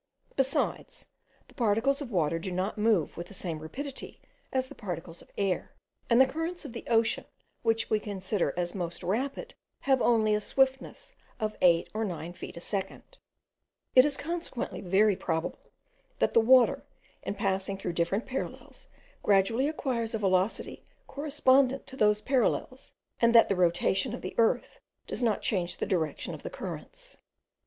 Besides, 0.35 1.05
the 1.47 1.53
particles 1.53 2.01
of 2.01 2.09
water 2.09 2.39
do 2.39 2.51
not 2.51 2.75
move 2.75 3.15
with 3.17 3.27
the 3.27 3.35
same 3.35 3.59
rapidity 3.59 4.19
as 4.51 4.65
the 4.65 4.73
particles 4.73 5.21
of 5.21 5.29
air; 5.37 5.73
and 6.09 6.19
the 6.19 6.25
currents 6.25 6.65
of 6.65 6.73
the 6.73 6.83
ocean, 6.87 7.25
which 7.61 7.91
we 7.91 7.99
consider 7.99 8.51
as 8.57 8.73
most 8.73 9.03
rapid, 9.03 9.53
have 9.81 10.01
only 10.01 10.33
a 10.33 10.41
swiftness 10.41 11.13
of 11.39 11.55
eight 11.61 11.87
or 11.93 12.03
nine 12.03 12.33
feet 12.33 12.57
a 12.57 12.59
second; 12.59 13.19
it 13.93 14.03
is 14.03 14.17
consequently 14.17 14.81
very 14.81 15.15
probable, 15.15 15.69
that 16.17 16.33
the 16.33 16.39
water, 16.41 16.83
in 17.21 17.35
passing 17.35 17.77
through 17.77 17.93
different 17.93 18.25
parallels, 18.25 18.87
gradually 19.21 19.67
acquires 19.67 20.15
a 20.15 20.17
velocity 20.17 20.83
correspondent 21.05 21.85
to 21.85 21.95
those 21.95 22.21
parallels, 22.21 22.91
and 23.19 23.35
that 23.35 23.49
the 23.49 23.55
rotation 23.55 24.15
of 24.15 24.23
the 24.23 24.33
earth 24.39 24.79
does 25.05 25.21
not 25.21 25.43
change 25.43 25.77
the 25.77 25.85
direction 25.85 26.33
of 26.33 26.41
the 26.41 26.49
currents. 26.49 27.17